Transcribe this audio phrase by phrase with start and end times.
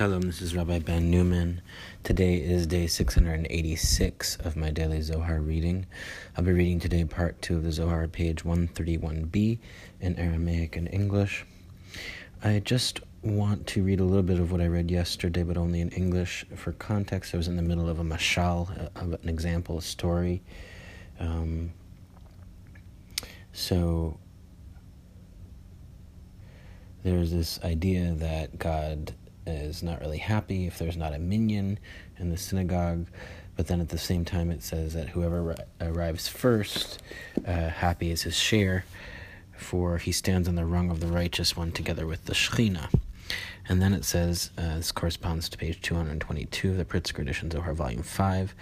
[0.00, 1.60] Shalom, this is Rabbi Ben Newman.
[2.04, 5.84] Today is day 686 of my daily Zohar reading.
[6.34, 9.58] I'll be reading today part 2 of the Zohar, page 131b
[10.00, 11.44] in Aramaic and English.
[12.42, 15.82] I just want to read a little bit of what I read yesterday, but only
[15.82, 16.46] in English.
[16.56, 20.40] For context, I was in the middle of a mashal, of an example, a story.
[21.18, 21.74] Um,
[23.52, 24.18] so
[27.04, 29.12] there's this idea that God
[29.46, 31.78] is not really happy if there's not a minyan
[32.18, 33.06] in the synagogue.
[33.56, 37.02] But then at the same time, it says that whoever arrives first,
[37.46, 38.84] uh, happy is his share,
[39.56, 42.88] for he stands on the rung of the righteous one together with the Shekhinah.
[43.68, 47.74] And then it says, uh, this corresponds to page 222 of the Pritzker edition, Zohar,
[47.74, 48.54] volume 5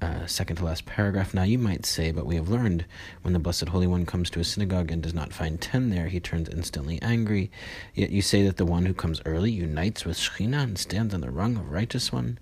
[0.00, 1.34] uh, second to last paragraph.
[1.34, 2.84] Now you might say, but we have learned
[3.22, 6.08] when the Blessed Holy One comes to a synagogue and does not find ten there,
[6.08, 7.50] he turns instantly angry.
[7.94, 11.20] Yet you say that the one who comes early unites with Shekhinah and stands on
[11.20, 12.38] the rung of righteous one.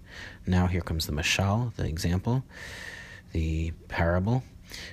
[0.46, 2.44] Now here comes the mashal, the example,
[3.32, 4.42] the parable.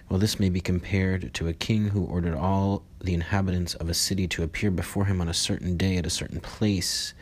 [0.07, 3.93] Well, this may be compared to a king who ordered all the inhabitants of a
[3.93, 7.13] city to appear before him on a certain day at a certain place.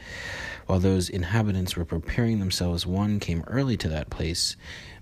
[0.65, 4.55] While those inhabitants were preparing themselves, one came early to that place.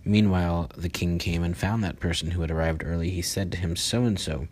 [0.04, 3.10] Meanwhile, the king came and found that person who had arrived early.
[3.10, 4.48] He said to him, So and so.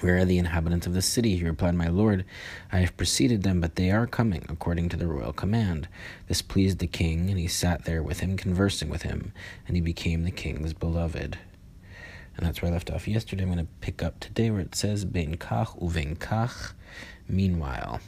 [0.00, 1.36] Where are the inhabitants of the city?
[1.36, 2.26] He replied, My lord,
[2.70, 5.88] I have preceded them, but they are coming, according to the royal command.
[6.28, 9.32] This pleased the king, and he sat there with him, conversing with him,
[9.66, 11.38] and he became the king's beloved.
[12.36, 13.44] And that's where I left off yesterday.
[13.44, 16.72] I'm going to pick up today where it says, Ben kach uven kach,
[17.26, 18.00] meanwhile.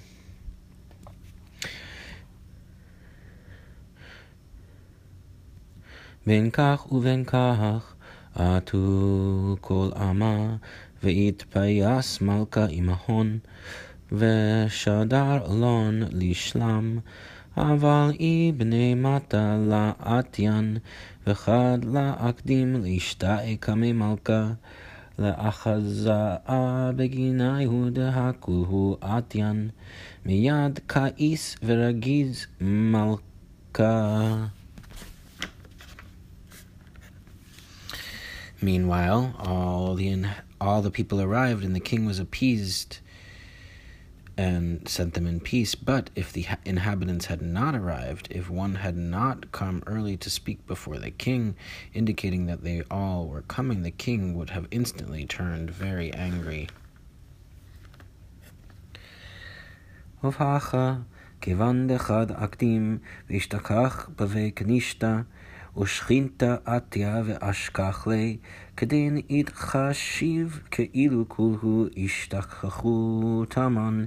[6.29, 7.95] בין כך ובין כך
[8.35, 10.57] עטו כל עמה,
[11.03, 13.39] והתפייס מלכה עמהון,
[14.13, 16.99] ושדר אלון לשלם,
[17.57, 20.77] אבל אי בני מטה לאתיין,
[21.27, 24.51] וחד להקדים להשתאה קמי מלכה.
[25.19, 29.69] לאחזאה בגינה יהודה כולהו אתיין,
[30.27, 34.47] מיד כאיס ורגיז מלכה.
[38.62, 40.26] Meanwhile, all the
[40.60, 43.00] all the people arrived, and the king was appeased
[44.38, 45.76] and sent them in peace.
[45.76, 50.66] But if the inhabitants had not arrived, if one had not come early to speak
[50.66, 51.56] before the king,
[51.94, 56.68] indicating that they all were coming, the king would have instantly turned very angry.
[61.44, 62.98] כיוון דחד אקדים
[63.30, 65.22] והשתכח בבי כנישתא
[65.79, 68.37] ושכינתא עטיה ואשכח לי,
[68.77, 74.05] כדין יתחשיב כאילו כולהו השתכחו תמן,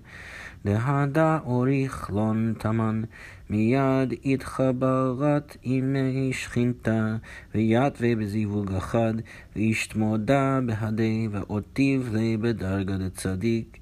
[0.66, 3.02] דהדה אוריך לון תמן,
[3.50, 7.16] מיד התחברת ימי שכינתא,
[7.56, 9.14] ויתווה בזיווג אחד,
[9.56, 13.78] וישתמודה בהדי, ואותיב לי בדרגת צדיק.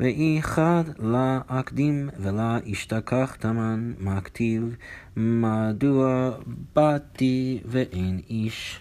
[0.00, 4.76] ואיחד לה אקדים ולה אשתכח תמן, מכתיב,
[5.16, 6.30] מדוע
[6.74, 8.80] באתי ואין איש.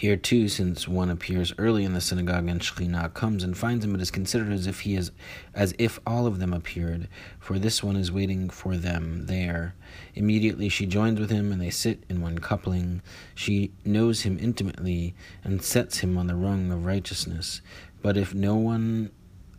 [0.00, 3.94] Here too, since one appears early in the synagogue and Shekhinah comes and finds him,
[3.94, 5.10] it is considered as if he is,
[5.54, 7.06] as if all of them appeared,
[7.38, 9.74] for this one is waiting for them there.
[10.14, 13.02] Immediately she joins with him, and they sit in one coupling.
[13.34, 17.60] She knows him intimately and sets him on the rung of righteousness.
[18.00, 19.10] But if no one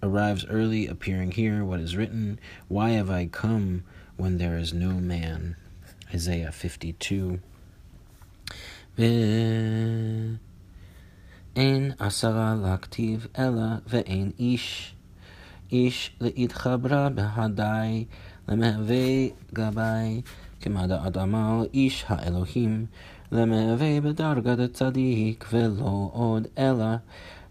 [0.02, 3.84] arrives early, appearing here, what is written, Why have I come
[4.18, 5.56] when there is no man?
[6.12, 7.42] Isaiah 52.
[8.98, 10.38] ואין
[12.00, 14.96] עשרה להכתיב אלא ואין איש.
[15.72, 18.06] איש להתחברה בהדי
[18.48, 20.22] למהווה גבי
[20.62, 22.86] כמדע אדמה איש האלוהים
[23.32, 26.96] למהווה בדרגת הצדיק ולא עוד אלא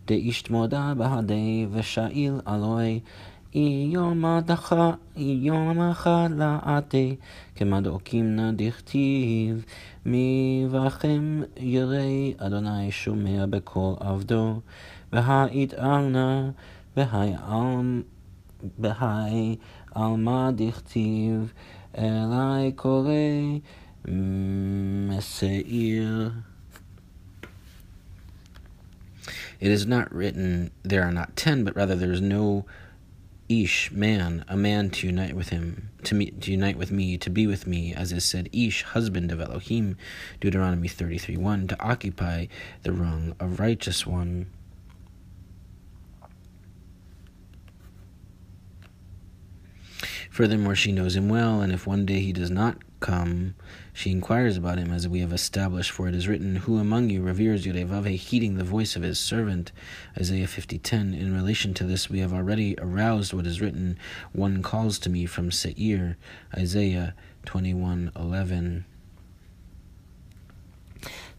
[0.06, 3.00] דאיש תמודה בהדי ושאיל אלוהי
[3.92, 7.15] יום הדחה, יום אחד לעתי,
[7.56, 9.65] כמדעוקים נא דכתיב,
[10.06, 11.97] מי בכם ירא
[12.38, 14.62] אדוני שומע בקול עבדו,
[15.13, 16.50] והיתעלנה,
[18.77, 19.56] והי
[19.92, 21.53] עלמא דכתיב,
[21.97, 23.12] אלי קורא
[25.09, 26.31] מסעיר.
[29.62, 32.65] It is not written there are not ten, but rather there is no
[33.50, 37.29] Ish, man, a man to unite with him, to me, to unite with me, to
[37.29, 39.97] be with me, as is said, Ish, husband of Elohim,
[40.41, 42.47] Deuteronomy 33 1, to occupy
[42.85, 44.47] the rung of righteous one.
[50.40, 53.54] Furthermore, she knows him well, and if one day he does not come,
[53.92, 57.20] she inquires about him, as we have established, for it is written, Who among you
[57.20, 59.70] reveres Yerevaveh, heeding the voice of his servant?
[60.19, 61.14] Isaiah 50.10.
[61.20, 63.98] In relation to this, we have already aroused what is written,
[64.32, 66.16] One calls to me from Seir,
[66.56, 67.12] Isaiah
[67.44, 68.84] 21.11.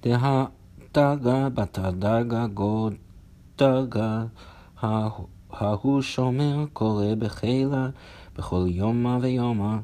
[0.03, 0.51] Deha
[0.93, 4.31] daga bata daga go
[4.75, 7.95] ha hahu shomer kole bechela
[8.37, 9.79] בכל יומה ויומה.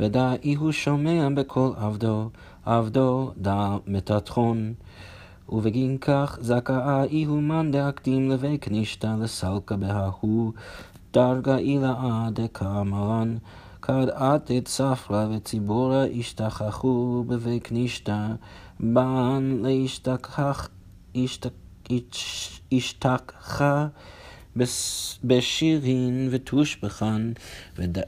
[0.00, 2.30] ודאי הוא שומע בקול עבדו,
[2.64, 4.74] עבדו דא מטטחון.
[5.48, 10.52] ובגין כך זכאי הוא מאן דאקדים לבי כנישתא לסלקה בההוא
[11.12, 13.36] דרגה אילאה דקאמרן.
[13.82, 18.26] כד עתת ספרא וציבורא השתכחו בבי כנישתא,
[18.80, 20.68] בן להשתכח,
[22.72, 23.86] השתכחה
[25.24, 27.32] בשירין ותושבחן,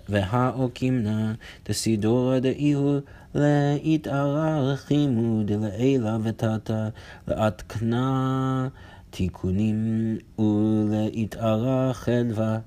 [0.09, 1.35] והאוקימנה
[1.69, 2.99] דסידורא דאיהו
[3.35, 6.89] להתארחימו דלעילה ותתא
[7.29, 8.69] לעדכנה
[9.11, 12.59] תיקונים ולהתארה חדווה,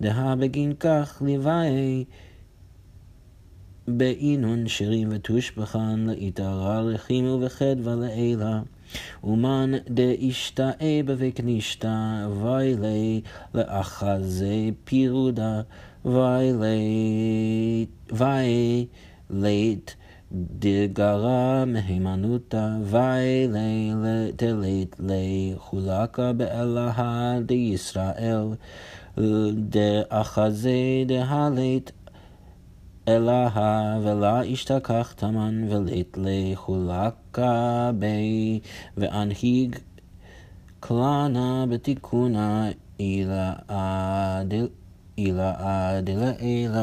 [0.00, 2.04] דהה בגין כך לוואי
[3.88, 8.60] באינון שירים ותושבחן להתארה רחימו וחדווה לעילה.
[9.24, 13.20] ומן דאשתאה בבקנישתא, וילי
[13.54, 15.60] לאחזי פירודה,
[18.12, 19.96] וילית
[20.32, 23.92] דגרה מהימנותא, וילי
[24.36, 28.46] דלית לחולקה באלהה דישראל,
[29.54, 31.92] דאחזי דהלית
[33.08, 37.27] אלאה ולה ישתכח תמן ולית לחולקה
[37.98, 38.60] בי,
[38.96, 39.76] ואנהיג
[40.80, 42.68] כלנה בתיקונה,
[43.00, 44.54] אלא עד
[46.40, 46.80] אלא.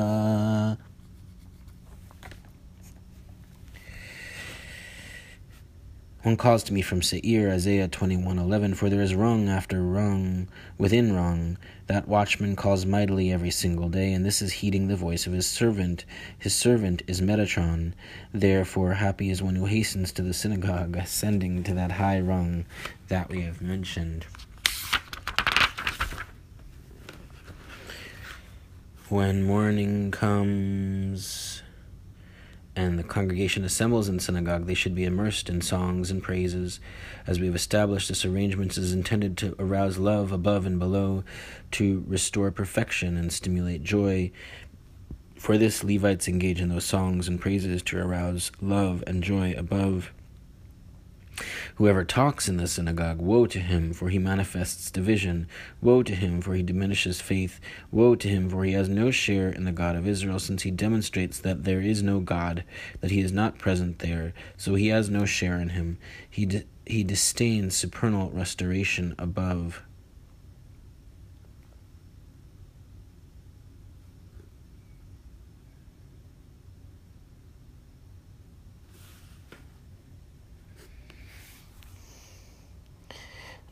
[6.26, 11.14] One calls to me from Seir, Isaiah 21:11, for there is rung after rung within
[11.14, 11.60] rung.
[11.86, 15.46] That watchman calls mightily every single day, and this is heeding the voice of his
[15.46, 16.04] servant.
[16.36, 17.94] His servant is Metatron.
[18.34, 22.66] Therefore, happy is one who hastens to the synagogue, ascending to that high rung
[23.08, 24.26] that we have mentioned.
[29.10, 31.62] When morning comes,
[32.76, 36.80] and the congregation assembles in synagogue, they should be immersed in songs and praises.
[37.26, 41.24] As we have established, this arrangement is intended to arouse love above and below,
[41.72, 44.32] to restore perfection and stimulate joy.
[45.38, 50.12] For this, Levites engage in those songs and praises to arouse love and joy above.
[51.76, 55.48] Whoever talks in the synagogue, woe to him, for he manifests division.
[55.82, 57.60] Woe to him, for he diminishes faith.
[57.92, 60.72] Woe to him, for he has no share in the God of Israel, since he
[60.72, 62.64] demonstrates that there is no God,
[63.02, 65.98] that he is not present there, so he has no share in him.
[66.30, 69.84] He, di- he disdains supernal restoration above.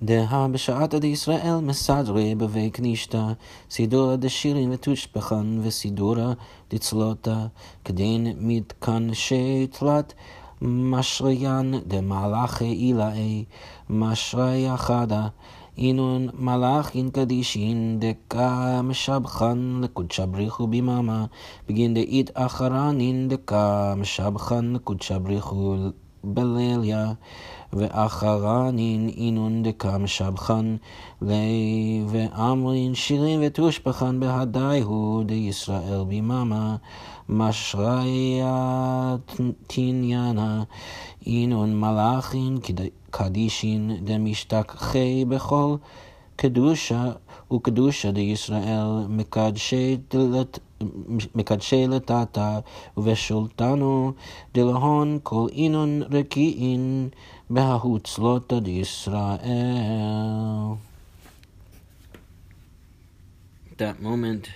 [0.01, 3.24] דהה בשעת עד ישראל מסדרי בבי כנישתא,
[3.69, 6.34] סידורא דשירין ותושבחן וסידורא
[6.70, 7.46] דצלותא,
[7.86, 10.13] כדין מתקנשי תלת
[10.62, 13.46] משריין דמלאכי אילאי,
[13.89, 15.27] משריה חדה.
[15.77, 21.25] אינון מלאכין קדישין דקה משבחן לקודשא בריחו ביממה,
[21.70, 25.75] בגין דאית אחרנין דקה משבחן לקודשא בריחו
[26.24, 27.13] בליליה.
[27.74, 30.75] ואחרנין אינון דקם שבחן
[31.22, 36.75] לי ואמרין שירים ותושבחן בהדיהו דישראל ביממה.
[37.30, 39.15] משריה
[39.68, 40.63] תניאנה
[41.25, 42.58] אינון מלאכין
[43.10, 45.75] קדישין דמשתכחי בכל
[46.36, 47.12] קדושה
[47.53, 50.60] וקדושה דישראל מקדשי דלת
[51.35, 52.61] מקדשי לטאטה
[52.97, 54.12] ובשולטנו
[54.55, 57.09] דלהון כל אינון רקיעין
[57.50, 59.28] בההוצלות עד ישראל.
[63.78, 64.50] That moment,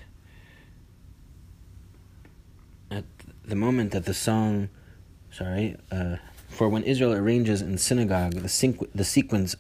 [2.91, 3.05] at
[3.45, 4.69] the moment that the song,
[5.31, 6.17] sorry, uh,
[6.58, 9.56] for when Israel arranges in synagogue the, sequ- the sequence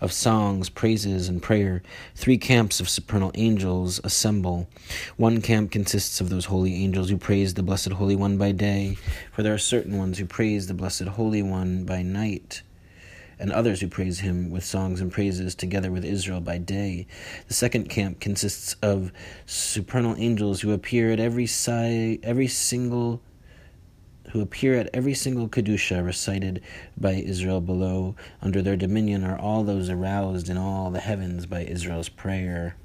[0.00, 1.80] of songs, praises, and prayer,
[2.16, 4.68] three camps of supernal angels assemble.
[5.16, 8.96] One camp consists of those holy angels who praise the Blessed Holy One by day,
[9.30, 12.62] for there are certain ones who praise the Blessed Holy One by night
[13.38, 17.06] and others who praise him with songs and praises together with Israel by day.
[17.46, 19.12] The second camp consists of
[19.46, 23.22] supernal angels who appear at every side, every single
[24.32, 26.62] who appear at every single Kedusha recited
[26.96, 28.14] by Israel below.
[28.40, 32.76] Under their dominion are all those aroused in all the heavens by Israel's prayer.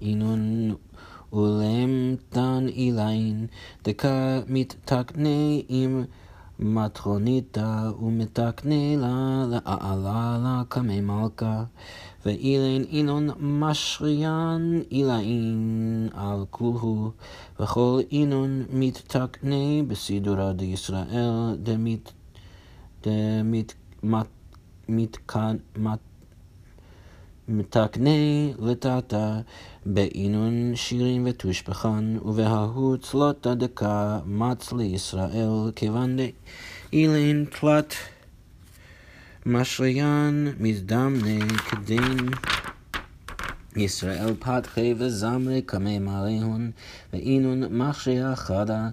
[0.00, 0.78] Inun
[1.32, 3.50] ulem tan ilain
[3.82, 4.76] deka mit
[6.64, 11.64] מטרוניתא ומתקנה לה לעלה לה קמי מלכה
[12.26, 17.10] ואילן אינון משריין אילין על כולהו
[17.60, 22.12] וכל אינון מתקנה בסידורא דישראל דמית
[27.48, 28.10] מתקנה
[28.58, 29.40] לטאטה
[29.86, 37.94] בעינון שירים ותושבחן, ובההוא צלוטה דקה מץ לישראל, כיוון דאילן תלת
[39.46, 42.28] משריין מזדמנה כדין.
[43.76, 46.70] ישראל פתחי וזמרי קמי מלאון,
[47.12, 48.88] ואינון מכשיר חדה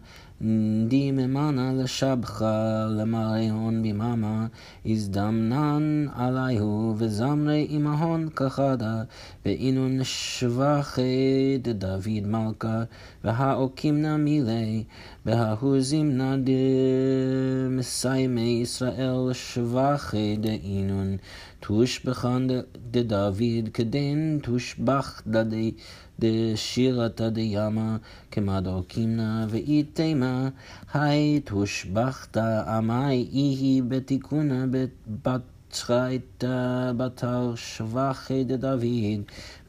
[0.87, 4.47] די ממנה לשבחה למראיון ביממה,
[4.85, 9.03] הזדמנן עליהו וזמרי עמהון כחדה,
[9.45, 12.83] ואינון שבחי דוד מלכה,
[13.23, 14.83] והאוקימנה מילי,
[15.25, 16.35] וההוא זימנה
[17.69, 21.17] דמסיימי ישראל שבחי דאינון,
[21.59, 22.47] תושבחן
[22.91, 25.71] דדוד כדין תושבח דדי
[26.21, 27.97] דשירתא דימה
[28.31, 30.49] כמדו קימנה ואיתמה
[30.93, 34.65] היי תושבחתא עמי איהי בתיקונה
[35.23, 38.83] בת צחייתא בתר שבחי דדוד.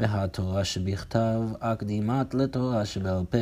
[0.00, 3.38] והתורה שבכתב אקדימת לתורה שבעל פה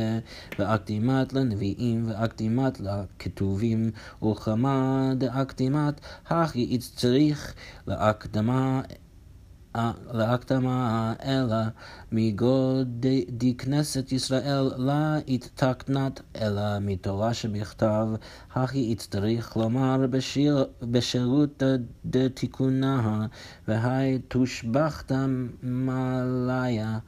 [0.59, 3.91] ואקדימת לנביאים ואקדימת לכתובים
[4.23, 7.53] וכמה דאקדימת הכי צריך
[7.87, 8.81] להקדמה
[10.11, 11.55] להקדמה אלא
[12.11, 13.05] מגוד
[13.57, 18.07] כנסת ישראל לה התקנת אלא מתורה שבכתב,
[18.53, 20.05] הכי יצטריך לומר
[20.81, 21.63] בשירות
[22.05, 23.27] דתיקונה,
[23.67, 25.11] והי תושבחת
[25.63, 26.99] מליה.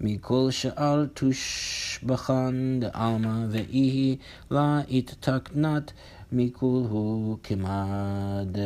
[0.00, 4.16] מכל שאר תושבחן דעלמא, ואיהי
[4.50, 5.92] לה התקנת
[6.35, 8.57] מכולהו כמד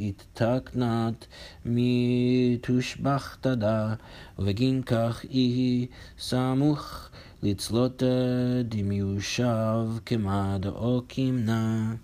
[0.00, 1.26] התקנת
[2.54, 3.94] מתושבחתדה,
[4.38, 5.86] ובגין כך יהי
[6.18, 7.08] סמוך
[7.42, 8.02] לצלות
[8.68, 11.94] דמיושב כמד או כמנה.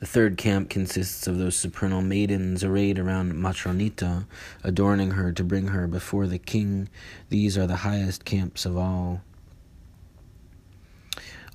[0.00, 4.26] The third camp consists of those supernal maidens arrayed around Matronita,
[4.62, 6.88] adorning her to bring her before the king.
[7.30, 9.22] These are the highest camps of all.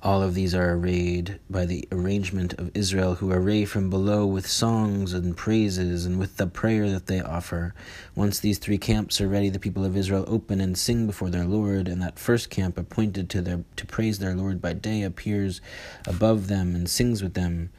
[0.05, 4.45] All of these are arrayed by the arrangement of Israel, who array from below with
[4.45, 7.73] songs and praises and with the prayer that they offer.
[8.13, 11.45] Once these three camps are ready, the people of Israel open and sing before their
[11.45, 15.59] Lord, and that first camp appointed to their to praise their Lord by day appears
[16.05, 17.71] above them and sings with them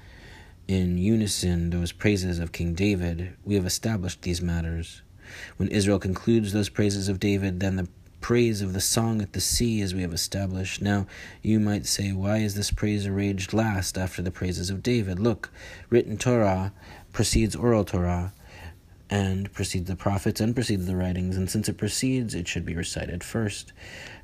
[0.66, 3.36] in unison those praises of King David.
[3.44, 5.00] We have established these matters.
[5.58, 7.86] When Israel concludes those praises of David, then the
[8.26, 10.82] praise of the song at the sea, as we have established.
[10.82, 11.06] Now,
[11.42, 15.20] you might say, why is this praise arranged last after the praises of David?
[15.20, 15.52] Look,
[15.90, 16.72] written Torah
[17.12, 18.32] precedes oral Torah,
[19.08, 22.74] and precedes the prophets and precedes the writings, and since it precedes, it should be
[22.74, 23.72] recited first.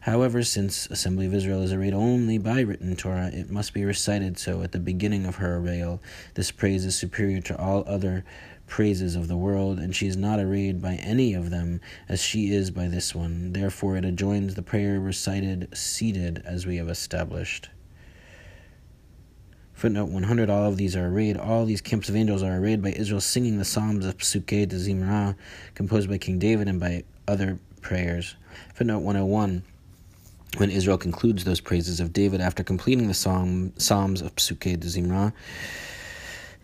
[0.01, 4.37] However, since Assembly of Israel is arrayed only by written Torah, it must be recited
[4.37, 6.01] so at the beginning of her arrayal.
[6.35, 8.25] This praise is superior to all other
[8.73, 12.51] praises of the world, and she is not arrayed by any of them as she
[12.51, 13.53] is by this one.
[13.53, 17.69] Therefore, it adjoins the prayer recited seated, as we have established.
[19.75, 22.93] Footnote 100 All of these are arrayed, all these camps of angels are arrayed by
[22.93, 25.37] Israel singing the Psalms of Psuke de Zimra,
[25.75, 28.37] composed by King David and by other prayers.
[28.73, 29.65] Footnote 101
[30.57, 34.87] when Israel concludes those praises of David after completing the psalm, Psalms of Psuke de
[34.87, 35.35] Zimra,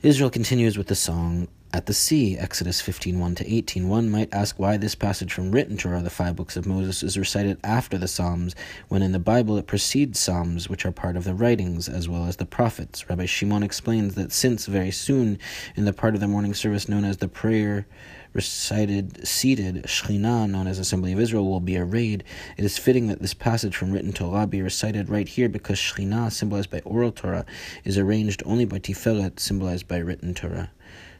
[0.02, 3.88] Israel continues with the song at the sea, Exodus 15 1 to 18.
[3.88, 7.18] One might ask why this passage from written Torah, the five books of Moses, is
[7.18, 8.54] recited after the Psalms,
[8.88, 12.24] when in the Bible it precedes Psalms, which are part of the writings, as well
[12.24, 13.08] as the prophets.
[13.10, 15.38] Rabbi Shimon explains that since very soon
[15.76, 17.86] in the part of the morning service known as the prayer
[18.32, 22.24] recited seated, Shekhinah, known as Assembly of Israel, will be arrayed,
[22.56, 26.32] it is fitting that this passage from written Torah be recited right here because Shekhinah,
[26.32, 27.44] symbolized by oral Torah,
[27.84, 30.70] is arranged only by Tiferet, symbolized by written Torah.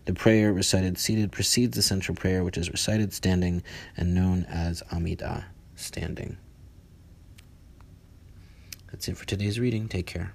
[0.08, 3.62] The prayer recited seated precedes the central prayer, which is recited standing
[3.94, 5.44] and known as Amida,
[5.76, 6.38] standing.
[8.90, 9.86] That's it for today's reading.
[9.86, 10.32] Take care.